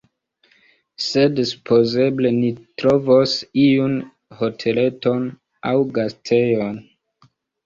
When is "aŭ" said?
5.75-5.77